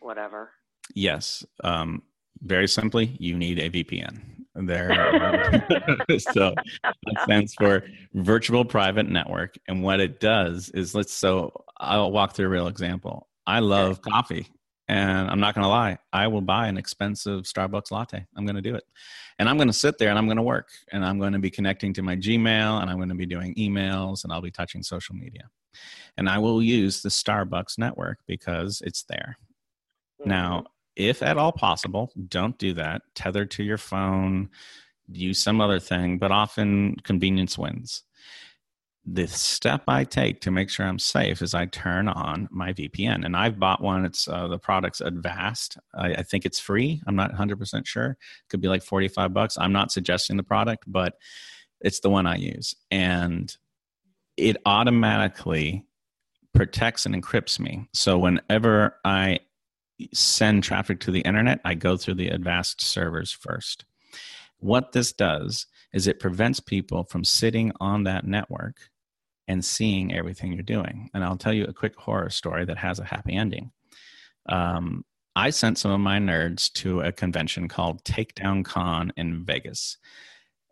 [0.00, 0.50] whatever?
[0.94, 1.44] Yes.
[1.62, 2.02] Um,
[2.42, 4.20] very simply, you need a VPN.
[4.54, 4.90] There,
[6.18, 9.56] so that stands for Virtual Private Network.
[9.68, 13.28] And what it does is, let's so I'll walk through a real example.
[13.46, 14.48] I love coffee,
[14.90, 18.26] and I'm not going to lie, I will buy an expensive Starbucks latte.
[18.36, 18.84] I'm going to do it,
[19.38, 21.38] and I'm going to sit there and I'm going to work, and I'm going to
[21.38, 24.50] be connecting to my Gmail, and I'm going to be doing emails, and I'll be
[24.50, 25.48] touching social media,
[26.16, 29.38] and I will use the Starbucks network because it's there.
[30.24, 33.02] Now, mm-hmm if at all possible, don't do that.
[33.14, 34.50] Tether to your phone,
[35.10, 38.02] use some other thing, but often convenience wins.
[39.06, 43.24] The step I take to make sure I'm safe is I turn on my VPN,
[43.24, 44.04] and I've bought one.
[44.04, 45.78] It's uh, the product's Avast.
[45.94, 47.02] I, I think it's free.
[47.06, 48.10] I'm not 100 percent sure.
[48.10, 49.56] It could be like 45 bucks.
[49.58, 51.14] I'm not suggesting the product, but
[51.80, 53.54] it's the one I use, and
[54.36, 55.86] it automatically
[56.52, 57.88] protects and encrypts me.
[57.92, 59.40] So whenever I
[60.12, 63.84] send traffic to the internet, I go through the Avast servers first.
[64.58, 68.76] What this does is it prevents people from sitting on that network
[69.48, 71.10] and seeing everything you're doing.
[71.12, 73.72] And I'll tell you a quick horror story that has a happy ending.
[74.48, 79.98] Um, I sent some of my nerds to a convention called Takedown Con in Vegas.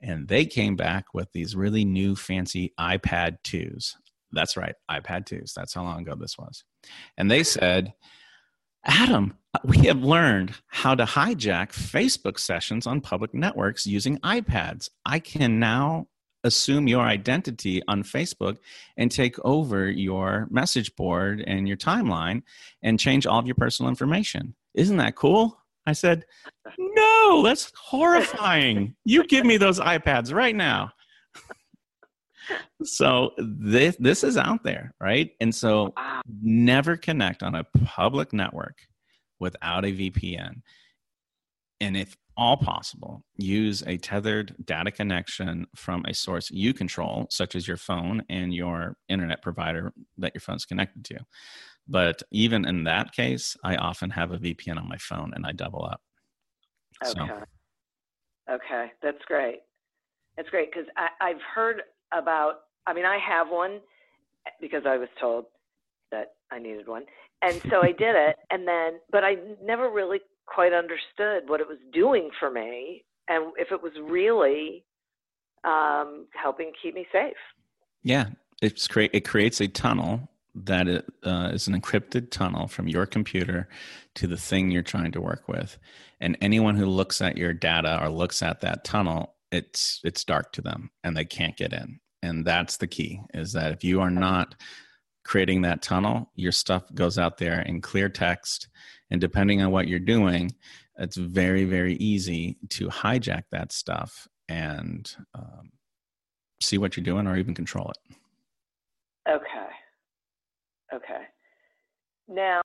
[0.00, 3.94] And they came back with these really new fancy iPad 2s.
[4.30, 5.54] That's right, iPad 2s.
[5.54, 6.62] That's how long ago this was.
[7.16, 7.92] And they said,
[8.84, 14.88] Adam, uh, we have learned how to hijack Facebook sessions on public networks using iPads.
[15.04, 16.06] I can now
[16.44, 18.58] assume your identity on Facebook
[18.96, 22.42] and take over your message board and your timeline
[22.82, 24.54] and change all of your personal information.
[24.74, 25.58] Isn't that cool?
[25.86, 26.24] I said,
[26.78, 28.94] No, that's horrifying.
[29.04, 30.92] you give me those iPads right now.
[32.82, 35.30] So this this is out there, right?
[35.40, 35.94] And so
[36.42, 38.78] never connect on a public network
[39.40, 40.62] without a VPN.
[41.80, 47.56] And if all possible, use a tethered data connection from a source you control, such
[47.56, 51.18] as your phone and your internet provider that your phone's connected to.
[51.88, 55.52] But even in that case, I often have a VPN on my phone and I
[55.52, 56.00] double up.
[57.04, 57.12] Okay.
[57.12, 58.54] So.
[58.54, 59.58] Okay, that's great.
[60.36, 60.86] That's great because
[61.20, 63.80] I've heard about, I mean, I have one
[64.60, 65.46] because I was told
[66.10, 67.04] that I needed one.
[67.42, 68.36] And so I did it.
[68.50, 73.52] And then, but I never really quite understood what it was doing for me and
[73.56, 74.84] if it was really
[75.64, 77.36] um, helping keep me safe.
[78.02, 78.30] Yeah,
[78.62, 83.06] it's create it creates a tunnel that it, uh, is an encrypted tunnel from your
[83.06, 83.68] computer
[84.14, 85.78] to the thing you're trying to work with,
[86.20, 90.52] and anyone who looks at your data or looks at that tunnel, it's it's dark
[90.52, 92.00] to them and they can't get in.
[92.22, 94.54] And that's the key: is that if you are not
[95.24, 98.68] creating that tunnel, your stuff goes out there in clear text.
[99.10, 100.52] And depending on what you're doing,
[100.98, 105.70] it's very, very easy to hijack that stuff and um,
[106.62, 108.16] see what you're doing or even control it.
[109.30, 109.68] Okay.
[110.94, 111.22] Okay.
[112.26, 112.62] Now,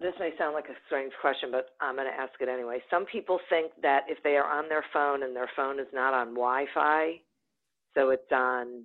[0.00, 2.78] this may sound like a strange question, but I'm going to ask it anyway.
[2.90, 6.14] Some people think that if they are on their phone and their phone is not
[6.14, 7.20] on Wi Fi,
[7.94, 8.84] so it's on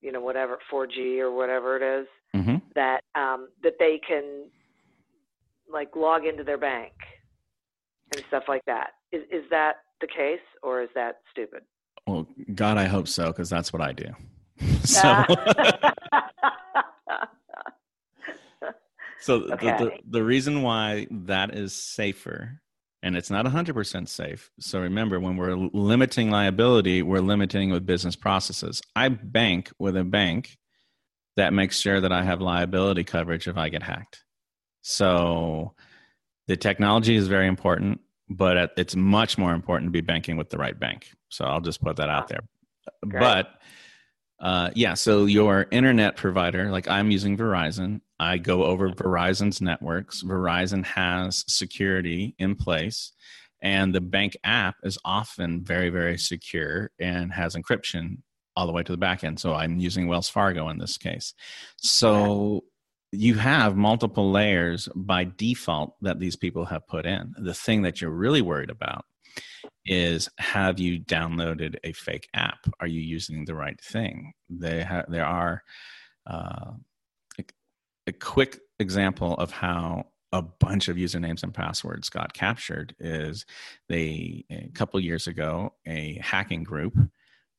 [0.00, 2.56] you know whatever 4G or whatever it is, mm-hmm.
[2.74, 4.50] that um, that they can
[5.72, 6.92] like log into their bank
[8.14, 8.90] and stuff like that.
[9.10, 11.62] Is is that the case or is that stupid?
[12.06, 14.10] Well, God, I hope so because that's what I do.
[14.84, 15.24] so.
[19.24, 19.76] so okay.
[19.78, 22.60] the, the, the reason why that is safer
[23.02, 24.50] and it's not 100% safe.
[24.60, 28.80] So remember, when we're limiting liability, we're limiting with business processes.
[28.96, 30.56] I bank with a bank
[31.36, 34.24] that makes sure that I have liability coverage if I get hacked.
[34.80, 35.74] So
[36.46, 40.58] the technology is very important, but it's much more important to be banking with the
[40.58, 41.10] right bank.
[41.28, 42.40] So I'll just put that out there.
[43.06, 43.20] Great.
[43.20, 43.48] But
[44.40, 50.22] uh, yeah, so your internet provider, like I'm using Verizon, I go over Verizon's networks.
[50.22, 53.12] Verizon has security in place,
[53.60, 58.18] and the bank app is often very, very secure and has encryption
[58.56, 59.38] all the way to the back end.
[59.38, 61.34] So I'm using Wells Fargo in this case.
[61.76, 62.64] So
[63.12, 67.34] you have multiple layers by default that these people have put in.
[67.36, 69.04] The thing that you're really worried about
[69.84, 72.66] is have you downloaded a fake app?
[72.80, 74.32] Are you using the right thing?
[74.48, 75.62] They ha- there are
[76.26, 76.72] uh,
[78.06, 83.46] a quick example of how a bunch of usernames and passwords got captured is
[83.88, 86.94] they a couple years ago a hacking group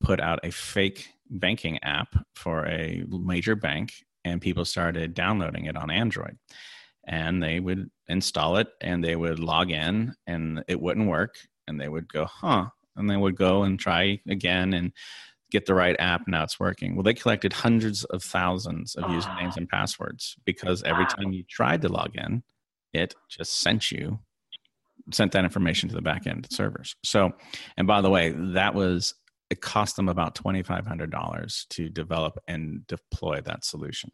[0.01, 3.93] put out a fake banking app for a major bank
[4.25, 6.37] and people started downloading it on android.
[7.07, 11.35] And they would install it and they would log in and it wouldn't work
[11.67, 14.91] and they would go, huh, and they would go and try again and
[15.55, 16.27] get the right app.
[16.27, 16.95] Now it's working.
[16.95, 19.07] Well, they collected hundreds of thousands of oh.
[19.07, 19.57] usernames ah.
[19.57, 21.09] and passwords because every wow.
[21.09, 22.43] time you tried to log in,
[22.93, 24.19] it just sent you
[25.13, 26.95] sent that information to the back end servers.
[27.03, 27.31] So,
[27.77, 29.13] and by the way, that was
[29.49, 34.11] it cost them about twenty five hundred dollars to develop and deploy that solution.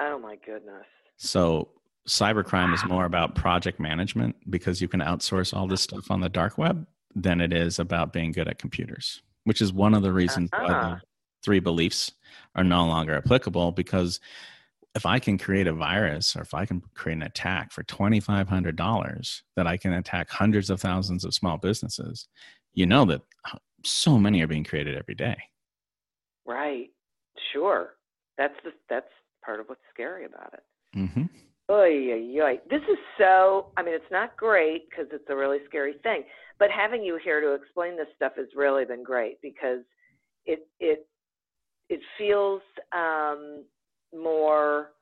[0.00, 0.86] Oh my goodness!
[1.16, 1.70] So
[2.08, 6.28] cybercrime is more about project management because you can outsource all this stuff on the
[6.28, 10.12] dark web than it is about being good at computers, which is one of the
[10.12, 10.62] reasons uh-huh.
[10.62, 10.96] why the uh-huh.
[11.42, 12.12] three beliefs
[12.56, 14.20] are no longer applicable because
[14.96, 19.42] if I can create a virus or if I can create an attack for $2,500
[19.54, 22.28] that I can attack hundreds of thousands of small businesses,
[22.72, 23.20] you know that
[23.84, 25.36] so many are being created every day.
[26.46, 26.88] Right.
[27.52, 27.90] Sure.
[28.38, 29.06] That's the, that's
[29.44, 30.98] part of what's scary about it.
[30.98, 31.24] Mm-hmm.
[31.70, 32.60] Oy, oy, oy.
[32.70, 36.22] This is so, I mean, it's not great because it's a really scary thing,
[36.58, 39.80] but having you here to explain this stuff has really been great because
[40.44, 41.06] it, it,
[41.88, 42.62] it feels
[42.94, 43.64] um,
[44.14, 44.92] more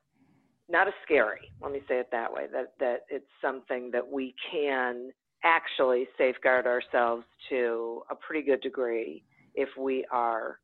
[0.71, 4.35] not as scary let me say it that way that that it's something that we
[4.51, 5.11] can
[5.45, 9.23] actually safeguard ourselves to a pretty good degree
[9.55, 10.59] if we are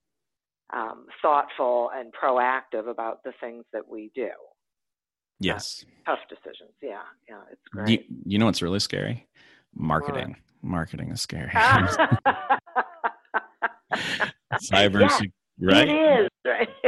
[0.72, 4.30] um, thoughtful and proactive about the things that we do.
[5.38, 5.84] Yes.
[6.06, 6.72] Uh, tough decisions.
[6.82, 7.02] Yeah.
[7.28, 7.40] Yeah.
[7.50, 7.88] It's great.
[7.88, 9.26] you, you know what's really scary
[9.74, 11.50] marketing marketing is scary
[14.62, 15.18] cyber yeah,
[15.60, 16.68] right it is right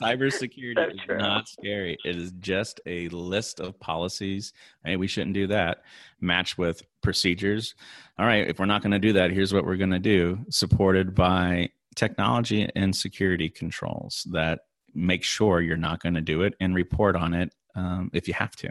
[0.00, 1.96] Cybersecurity is not scary.
[2.04, 4.52] It is just a list of policies.
[4.84, 5.82] Hey, we shouldn't do that.
[6.20, 7.74] Matched with procedures.
[8.18, 10.38] All right, if we're not going to do that, here's what we're going to do.
[10.48, 14.60] Supported by technology and security controls that
[14.94, 18.34] make sure you're not going to do it and report on it um, if you
[18.34, 18.70] have to.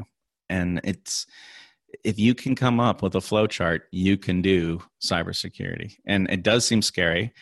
[0.50, 1.28] And it's
[2.04, 5.96] if you can come up with a flow chart, you can do cybersecurity.
[6.06, 7.34] And it does seem scary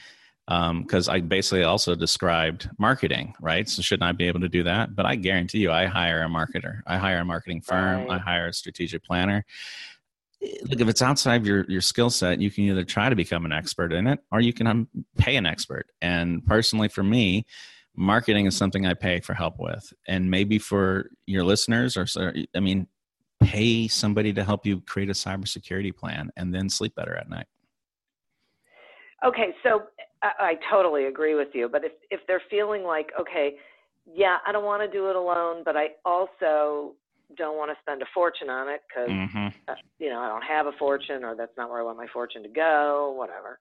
[0.48, 3.68] because um, I basically also described marketing, right?
[3.70, 4.96] So shouldn't I be able to do that?
[4.96, 8.12] But I guarantee you, I hire a marketer, I hire a marketing firm, right.
[8.12, 9.46] I hire a strategic planner.
[10.64, 13.54] Look, if it's outside your your skill set, you can either try to become an
[13.54, 15.88] expert in it, or you can um, pay an expert.
[16.02, 17.46] And personally, for me,
[17.96, 22.60] marketing is something I pay for help with, and maybe for your listeners, or I
[22.60, 22.88] mean,
[23.44, 27.48] pay somebody to help you create a cybersecurity plan, and then sleep better at night.
[29.26, 29.84] Okay, so
[30.22, 31.70] I, I totally agree with you.
[31.70, 33.56] But if if they're feeling like, okay,
[34.06, 36.96] yeah, I don't want to do it alone, but I also
[37.38, 39.48] don't want to spend a fortune on it because mm-hmm.
[39.68, 42.08] uh, you know I don't have a fortune, or that's not where I want my
[42.14, 43.60] fortune to go, whatever.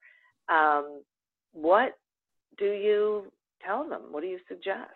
[0.49, 1.03] Um,
[1.53, 1.99] what
[2.59, 3.31] do you
[3.65, 4.03] tell them?
[4.11, 4.91] What do you suggest?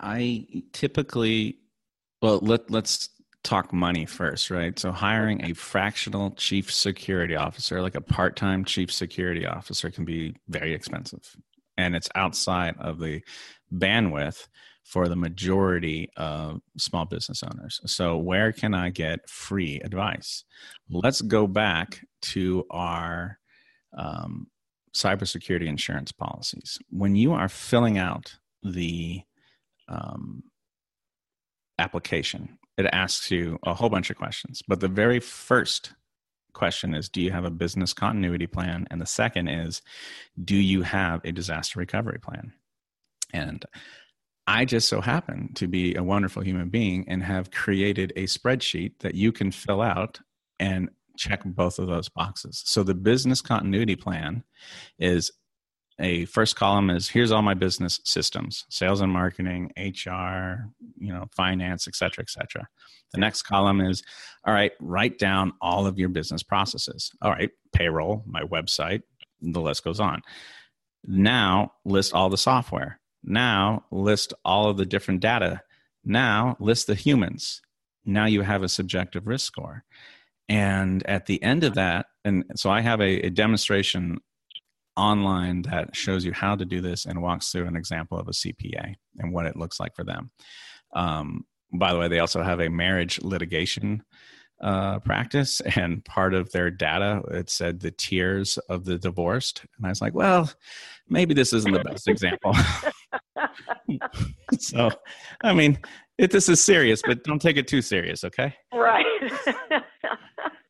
[0.00, 1.58] I typically,
[2.22, 3.10] well, let let's
[3.44, 4.78] talk money first, right?
[4.78, 10.34] So hiring a fractional chief security officer, like a part-time chief security officer can be
[10.48, 11.36] very expensive.
[11.76, 13.22] And it's outside of the
[13.72, 14.48] bandwidth
[14.84, 17.80] for the majority of small business owners.
[17.86, 20.44] So where can I get free advice?
[20.90, 23.38] Let's go back to our
[23.96, 24.48] um,
[24.94, 26.78] cybersecurity insurance policies.
[26.90, 29.20] When you are filling out the
[29.88, 30.42] um,
[31.78, 34.62] application it asks you a whole bunch of questions.
[34.66, 35.92] But the very first
[36.54, 38.86] question is Do you have a business continuity plan?
[38.90, 39.82] And the second is
[40.42, 42.52] Do you have a disaster recovery plan?
[43.34, 43.64] And
[44.46, 48.92] I just so happen to be a wonderful human being and have created a spreadsheet
[49.00, 50.20] that you can fill out
[50.58, 52.62] and check both of those boxes.
[52.64, 54.44] So the business continuity plan
[54.98, 55.30] is
[56.00, 61.26] a first column is here's all my business systems sales and marketing hr you know
[61.34, 62.68] finance et cetera et cetera.
[63.12, 64.02] The next column is
[64.46, 67.10] all right write down all of your business processes.
[67.22, 69.02] All right payroll my website
[69.40, 70.22] the list goes on.
[71.06, 73.00] Now list all the software.
[73.22, 75.62] Now list all of the different data.
[76.04, 77.62] Now list the humans.
[78.04, 79.84] Now you have a subjective risk score.
[80.48, 84.18] And at the end of that and so i have a, a demonstration
[84.98, 88.32] online that shows you how to do this and walks through an example of a
[88.32, 90.30] CPA and what it looks like for them.
[90.92, 94.02] Um, by the way, they also have a marriage litigation
[94.60, 99.86] uh, practice, and part of their data it said the tears of the divorced, and
[99.86, 100.50] I was like, well,
[101.08, 102.54] maybe this isn't the best example.
[104.58, 104.90] so,
[105.42, 105.78] I mean,
[106.18, 108.54] it, this is serious, but don't take it too serious, okay?
[108.72, 109.06] Right.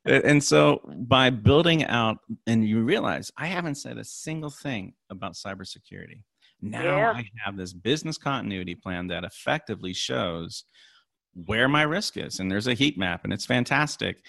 [0.08, 5.34] and so by building out and you realize i haven't said a single thing about
[5.34, 6.22] cybersecurity.
[6.60, 7.12] Now yeah.
[7.14, 10.64] i have this business continuity plan that effectively shows
[11.46, 14.24] where my risk is and there's a heat map and it's fantastic.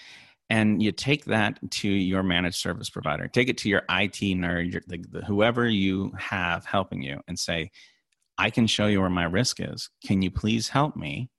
[0.48, 3.28] And you take that to your managed service provider.
[3.28, 7.38] Take it to your it nerd your, the, the, whoever you have helping you and
[7.38, 7.70] say
[8.38, 9.90] i can show you where my risk is.
[10.04, 11.30] Can you please help me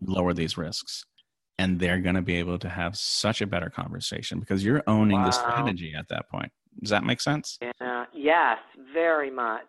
[0.00, 1.04] lower these risks
[1.58, 5.18] and they're going to be able to have such a better conversation because you're owning
[5.18, 5.26] wow.
[5.26, 6.52] the strategy at that point.
[6.80, 7.58] Does that make sense?
[7.80, 8.04] Yeah.
[8.14, 8.58] Yes
[8.92, 9.62] very much.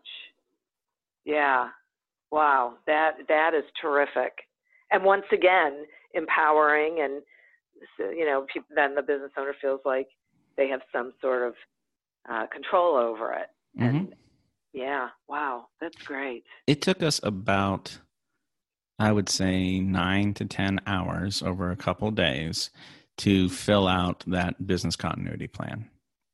[1.26, 1.70] Yeah.
[2.32, 2.74] Wow.
[2.86, 4.34] That that is terrific.
[4.92, 7.22] And once again empowering and
[8.00, 10.08] you know, people, then the business owner feels like
[10.58, 11.54] they have some sort of
[12.30, 13.48] uh, control over it.
[13.80, 13.98] Mm-hmm.
[13.98, 14.16] And
[14.74, 16.44] yeah, wow, that's great.
[16.66, 18.00] It took us about,
[19.00, 22.72] I would say, nine to 10 hours over a couple days
[23.18, 25.90] to fill out that business continuity plan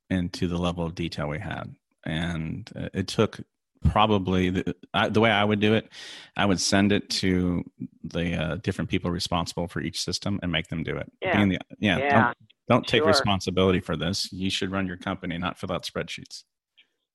[0.09, 1.75] into the level of detail we had.
[2.05, 3.39] And uh, it took
[3.83, 5.89] probably the, I, the way I would do it,
[6.35, 7.63] I would send it to
[8.03, 11.11] the uh, different people responsible for each system and make them do it.
[11.21, 12.23] Yeah, the, yeah, yeah.
[12.23, 12.37] Don't,
[12.69, 13.07] don't take sure.
[13.07, 14.31] responsibility for this.
[14.31, 16.43] You should run your company, not fill out spreadsheets.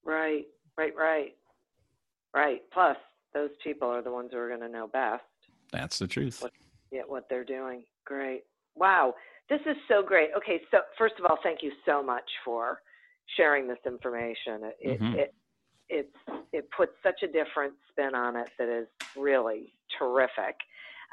[0.04, 0.44] Right,
[0.76, 1.34] right, right,
[2.34, 2.60] right.
[2.72, 2.96] Plus,
[3.34, 5.22] those people are the ones who are going to know best.
[5.72, 6.42] That's the truth.
[6.42, 6.52] What,
[6.90, 7.84] yeah, what they're doing.
[8.04, 8.44] Great.
[8.74, 9.14] Wow,
[9.50, 10.30] this is so great.
[10.36, 12.80] Okay, so first of all, thank you so much for
[13.36, 14.70] sharing this information.
[14.80, 15.18] It, mm-hmm.
[15.18, 15.34] it,
[15.88, 16.16] it's
[16.52, 20.56] it puts such a different spin on it that is really terrific.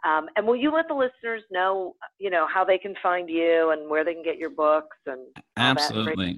[0.06, 3.72] Um, and will you let the listeners know, you know, how they can find you
[3.72, 5.22] and where they can get your books and
[5.58, 6.36] absolutely.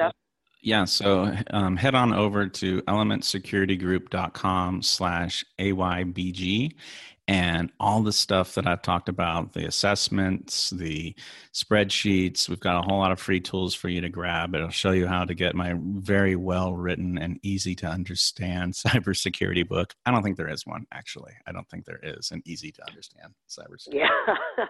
[0.61, 6.74] Yeah, so um, head on over to elementsecuritygroup.com slash AYBG
[7.28, 11.13] and all the stuff that I've talked about the assessments, the
[11.53, 12.47] spreadsheets.
[12.47, 14.55] We've got a whole lot of free tools for you to grab.
[14.55, 19.67] It'll show you how to get my very well written and easy to understand cybersecurity
[19.67, 19.93] book.
[20.05, 21.34] I don't think there is one, actually.
[21.45, 23.95] I don't think there is an easy to understand cybersecurity.
[23.95, 24.36] Yeah,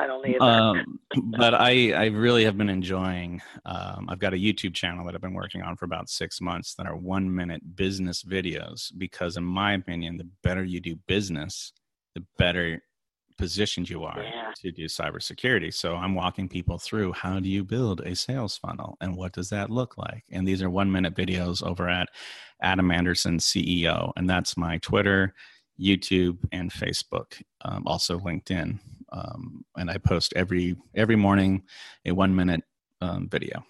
[0.00, 0.42] I don't either.
[0.42, 0.98] Um,
[1.38, 3.40] but I, I really have been enjoying.
[3.66, 6.74] Um, I've got a YouTube channel that I've been working on for about six months
[6.74, 11.67] that are one minute business videos because, in my opinion, the better you do business,
[12.18, 12.82] the better
[13.36, 14.52] positioned you are yeah.
[14.56, 15.72] to do cybersecurity.
[15.72, 19.48] So I'm walking people through how do you build a sales funnel and what does
[19.50, 20.24] that look like?
[20.32, 22.08] And these are one minute videos over at
[22.60, 25.34] Adam Anderson CEO, and that's my Twitter,
[25.80, 28.80] YouTube, and Facebook, um, also LinkedIn.
[29.12, 31.62] Um, and I post every every morning
[32.04, 32.62] a one minute
[33.00, 33.64] um, video.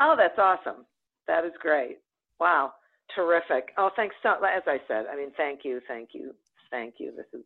[0.00, 0.84] Oh, that's awesome!
[1.28, 1.98] That is great.
[2.40, 2.72] Wow,
[3.14, 3.72] terrific.
[3.78, 4.30] Oh, thanks so.
[4.44, 6.34] As I said, I mean, thank you, thank you
[6.70, 7.12] thank you.
[7.16, 7.44] This is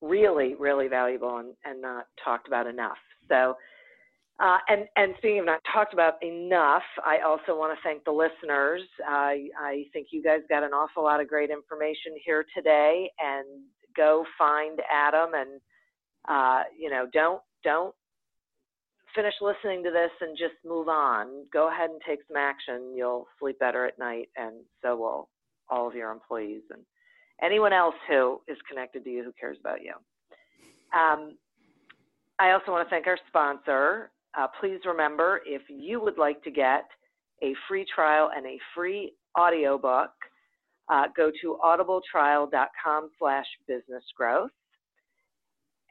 [0.00, 2.98] really, really valuable and, and not talked about enough.
[3.28, 3.54] So,
[4.40, 8.10] uh, and, and speaking of not talked about enough, I also want to thank the
[8.10, 8.82] listeners.
[9.06, 13.46] I, I think you guys got an awful lot of great information here today and
[13.96, 15.60] go find Adam and,
[16.28, 17.94] uh, you know, don't, don't
[19.14, 21.46] finish listening to this and just move on.
[21.52, 22.92] Go ahead and take some action.
[22.96, 25.28] You'll sleep better at night and so will
[25.68, 26.82] all of your employees and
[27.42, 29.92] anyone else who is connected to you who cares about you.
[30.98, 31.36] Um,
[32.38, 34.10] I also want to thank our sponsor.
[34.36, 36.84] Uh, please remember if you would like to get
[37.42, 40.10] a free trial and a free audiobook,
[40.88, 44.50] uh, go to audibletrial.com slash business growth.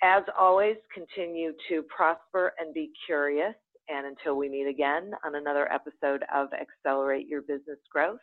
[0.01, 3.55] As always, continue to prosper and be curious.
[3.89, 8.19] And until we meet again on another episode of Accelerate Your Business Growth,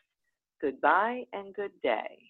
[0.61, 2.30] goodbye and good day.